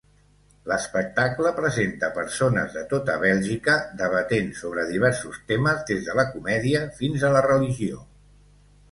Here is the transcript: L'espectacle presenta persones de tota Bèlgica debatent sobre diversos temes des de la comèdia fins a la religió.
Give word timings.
L'espectacle 0.69 1.49
presenta 1.57 2.07
persones 2.13 2.71
de 2.77 2.81
tota 2.93 3.17
Bèlgica 3.23 3.75
debatent 3.99 4.49
sobre 4.61 4.85
diversos 4.93 5.37
temes 5.51 5.83
des 5.91 6.01
de 6.07 6.15
la 6.21 6.25
comèdia 6.31 6.81
fins 7.03 7.27
a 7.29 7.31
la 7.37 7.45
religió. 7.47 8.01